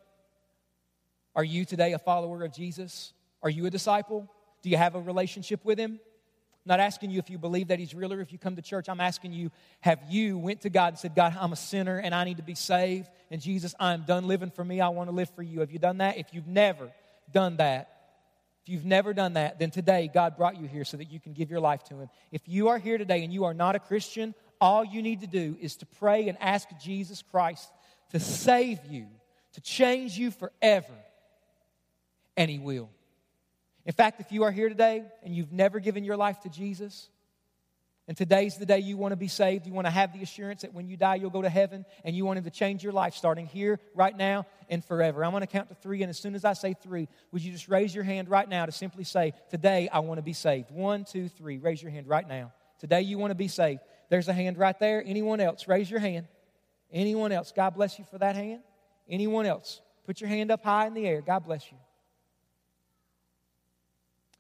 [1.35, 3.13] Are you today a follower of Jesus?
[3.43, 4.31] Are you a disciple?
[4.65, 6.01] Do you have a relationship with Him?
[6.01, 8.63] I'm not asking you if you believe that He's real or if you come to
[8.63, 8.89] church.
[8.89, 9.51] I'm asking you,
[9.83, 12.43] have you went to God and said, God, I'm a sinner and I need to
[12.43, 13.11] be saved?
[13.31, 14.81] And Jesus, I'm done living for me.
[14.81, 15.61] I want to live for you.
[15.61, 16.17] Have you done that?
[16.17, 16.91] If you've never
[17.31, 17.91] done that,
[18.63, 21.35] if you've never done that, then today God brought you here so that you can
[21.35, 22.09] give your life to Him.
[22.33, 25.27] If you are here today and you are not a Christian, all you need to
[25.27, 27.71] do is to pray and ask Jesus Christ
[28.13, 29.09] to save you,
[29.53, 30.95] to change you forever,
[32.39, 32.89] and He will.
[33.87, 37.09] In fact, if you are here today and you've never given your life to Jesus,
[38.07, 40.61] and today's the day you want to be saved, you want to have the assurance
[40.63, 42.93] that when you die, you'll go to heaven, and you want Him to change your
[42.93, 45.25] life starting here, right now, and forever.
[45.25, 47.51] I'm going to count to three, and as soon as I say three, would you
[47.51, 50.71] just raise your hand right now to simply say, Today I want to be saved?
[50.71, 51.57] One, two, three.
[51.57, 52.53] Raise your hand right now.
[52.79, 53.81] Today you want to be saved.
[54.11, 55.03] There's a hand right there.
[55.05, 55.67] Anyone else?
[55.67, 56.27] Raise your hand.
[56.93, 57.53] Anyone else?
[57.57, 58.61] God bless you for that hand.
[59.09, 59.81] Anyone else?
[60.05, 61.23] Put your hand up high in the air.
[61.23, 61.79] God bless you.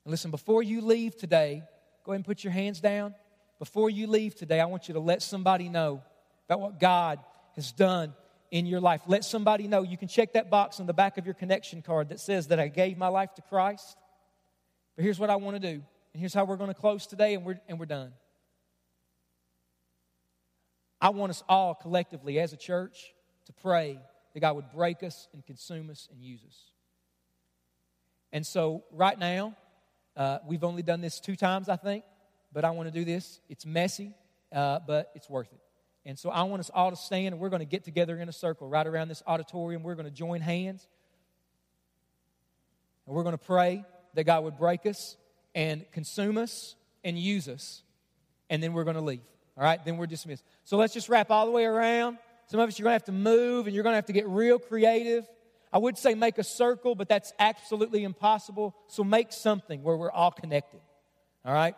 [0.04, 1.62] And listen, before you leave today,
[2.04, 3.14] go ahead and put your hands down.
[3.58, 6.02] Before you leave today, I want you to let somebody know
[6.46, 7.18] about what God
[7.56, 8.12] has done
[8.50, 9.02] in your life.
[9.06, 9.82] Let somebody know.
[9.82, 12.60] You can check that box on the back of your connection card that says that
[12.60, 13.96] I gave my life to Christ.
[14.96, 15.82] But here's what I want to do.
[16.12, 18.12] And here's how we're going to close today, and we're, and we're done.
[21.00, 23.12] I want us all collectively as a church
[23.46, 23.98] to pray
[24.32, 26.56] that God would break us and consume us and use us.
[28.32, 29.56] And so, right now,
[30.16, 32.04] uh, we've only done this two times, I think,
[32.52, 33.40] but I want to do this.
[33.48, 34.14] It's messy,
[34.52, 35.60] uh, but it's worth it.
[36.06, 38.28] And so I want us all to stand and we're going to get together in
[38.28, 39.82] a circle right around this auditorium.
[39.82, 40.86] We're going to join hands.
[43.06, 43.84] And we're going to pray
[44.14, 45.16] that God would break us
[45.54, 47.82] and consume us and use us.
[48.50, 49.22] And then we're going to leave.
[49.56, 49.82] All right?
[49.84, 50.44] Then we're dismissed.
[50.64, 52.18] So let's just wrap all the way around.
[52.46, 54.12] Some of us, you're going to have to move and you're going to have to
[54.12, 55.26] get real creative.
[55.74, 58.76] I would say make a circle, but that's absolutely impossible.
[58.86, 60.78] So make something where we're all connected.
[61.44, 61.74] All right?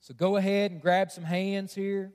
[0.00, 2.12] So go ahead and grab some hands here.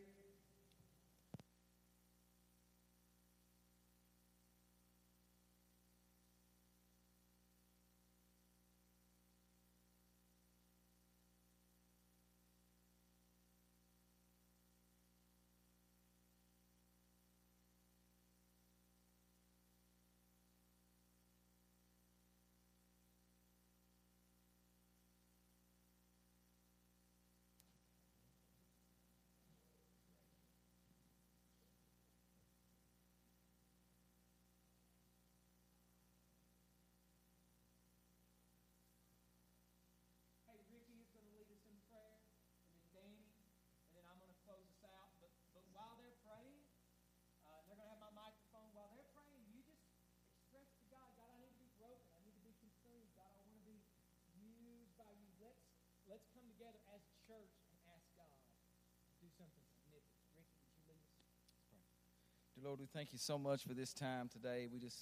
[62.55, 64.67] Dear Lord, we thank you so much for this time today.
[64.71, 64.97] We just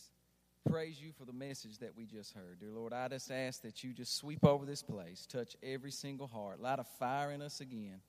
[0.69, 2.59] praise you for the message that we just heard.
[2.59, 6.27] Dear Lord, I just ask that you just sweep over this place, touch every single
[6.27, 7.99] heart, light a fire in us again,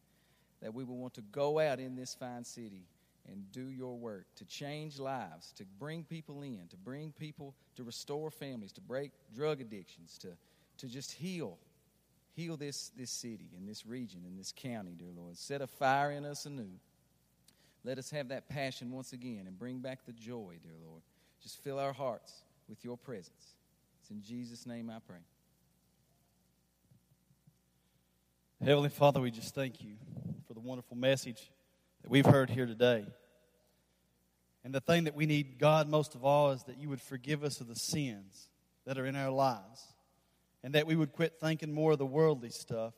[0.63, 2.87] that we will want to go out in this fine city
[3.29, 7.83] and do your work, to change lives, to bring people in, to bring people, to
[7.83, 10.29] restore families, to break drug addictions, to,
[10.79, 11.59] to just heal.
[12.35, 15.37] Heal this, this city and this region and this county, dear Lord.
[15.37, 16.71] Set a fire in us anew.
[17.85, 21.03] Let us have that passion once again and bring back the joy, dear Lord.
[21.43, 22.33] Just fill our hearts
[22.69, 23.55] with your presence.
[24.01, 25.19] It's in Jesus' name I pray.
[28.65, 29.97] Heavenly Father, we just thank you
[30.49, 31.51] for the wonderful message
[32.03, 33.07] that we've heard here today.
[34.65, 37.45] And the thing that we need, God, most of all, is that you would forgive
[37.45, 38.49] us of the sins
[38.87, 39.94] that are in our lives.
[40.65, 42.95] And that we would quit thinking more of the worldly stuff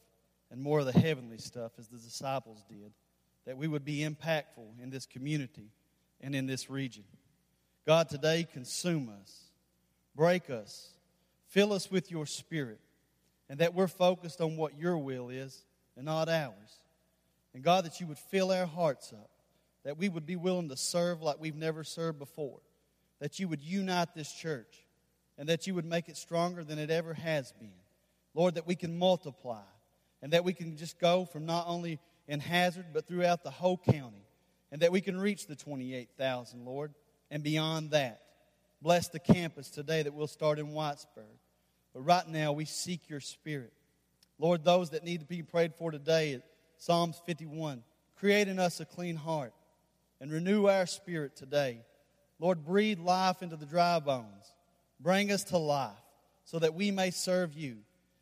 [0.50, 2.92] and more of the heavenly stuff as the disciples did
[3.46, 5.70] that we would be impactful in this community
[6.20, 7.04] and in this region.
[7.86, 9.44] God, today, consume us,
[10.14, 10.90] break us,
[11.48, 12.80] fill us with your spirit,
[13.48, 15.64] and that we're focused on what your will is
[15.96, 16.80] and not ours.
[17.54, 19.30] And God, that you would fill our hearts up,
[19.84, 22.58] that we would be willing to serve like we've never served before,
[23.20, 24.85] that you would unite this church,
[25.38, 27.72] and that you would make it stronger than it ever has been.
[28.34, 29.62] Lord, that we can multiply,
[30.22, 33.78] and that we can just go from not only in Hazard, but throughout the whole
[33.78, 34.26] county,
[34.70, 36.92] and that we can reach the 28,000, Lord,
[37.30, 38.20] and beyond that.
[38.82, 41.38] Bless the campus today that we'll start in Whitesburg.
[41.94, 43.72] But right now, we seek your spirit.
[44.38, 46.42] Lord, those that need to be prayed for today,
[46.76, 47.82] Psalms 51,
[48.18, 49.54] create in us a clean heart
[50.20, 51.80] and renew our spirit today.
[52.38, 54.52] Lord, breathe life into the dry bones.
[55.00, 55.92] Bring us to life
[56.44, 57.78] so that we may serve you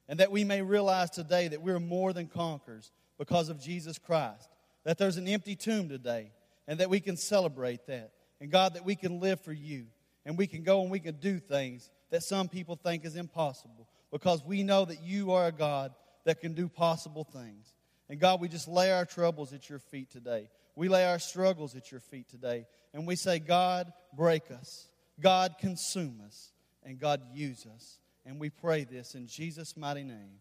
[0.08, 4.48] and that we may realize today that we're more than conquerors because of Jesus Christ.
[4.84, 6.32] That there's an empty tomb today
[6.66, 8.12] and that we can celebrate that.
[8.40, 9.86] And God, that we can live for you
[10.26, 13.88] and we can go and we can do things that some people think is impossible
[14.10, 15.94] because we know that you are a God
[16.24, 17.74] that can do possible things.
[18.08, 20.48] And God, we just lay our troubles at your feet today.
[20.76, 22.66] We lay our struggles at your feet today.
[22.92, 24.88] And we say, God, break us.
[25.20, 26.52] God, consume us.
[26.84, 27.98] And God, use us.
[28.26, 30.38] And we pray this in Jesus' mighty name.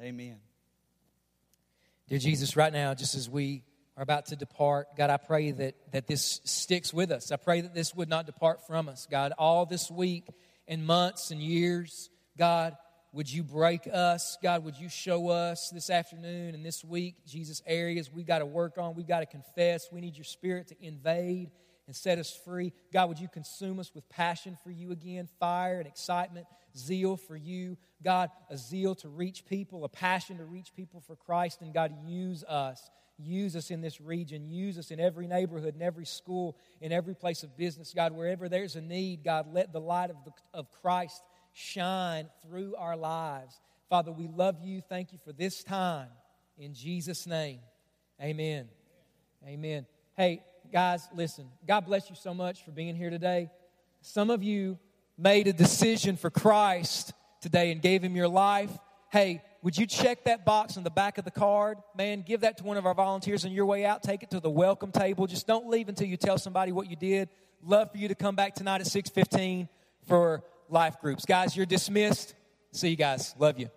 [0.00, 0.38] Amen.
[2.08, 3.62] Dear Jesus, right now, just as we
[3.96, 7.30] are about to depart, God, I pray that, that this sticks with us.
[7.32, 9.06] I pray that this would not depart from us.
[9.10, 10.26] God, all this week
[10.66, 12.76] and months and years, God,
[13.12, 14.36] would you break us?
[14.42, 18.46] God, would you show us this afternoon and this week, Jesus, areas we've got to
[18.46, 19.88] work on, we've got to confess.
[19.92, 21.52] We need your spirit to invade
[21.86, 22.72] and set us free.
[22.92, 27.36] God, would you consume us with passion for you again, fire and excitement zeal for
[27.36, 27.76] you.
[28.02, 31.62] God, a zeal to reach people, a passion to reach people for Christ.
[31.62, 32.90] And God, use us.
[33.16, 34.48] Use us in this region.
[34.48, 37.92] Use us in every neighborhood, in every school, in every place of business.
[37.94, 41.22] God, wherever there's a need, God, let the light of, the, of Christ
[41.52, 43.60] shine through our lives.
[43.88, 44.80] Father, we love you.
[44.80, 46.08] Thank you for this time.
[46.58, 47.60] In Jesus' name,
[48.20, 48.68] amen.
[49.46, 49.86] Amen.
[50.16, 50.42] Hey,
[50.74, 51.46] guys, listen.
[51.68, 53.48] God bless you so much for being here today.
[54.02, 54.76] Some of you
[55.16, 58.76] made a decision for Christ today and gave him your life,
[59.12, 61.78] hey, would you check that box on the back of the card?
[61.96, 64.02] Man, give that to one of our volunteers on your way out.
[64.02, 65.28] Take it to the welcome table.
[65.28, 67.28] Just don't leave until you tell somebody what you did.
[67.62, 69.68] Love for you to come back tonight at 6:15
[70.08, 71.24] for life groups.
[71.24, 72.34] Guys, you're dismissed.
[72.72, 73.32] See you guys.
[73.38, 73.70] Love you.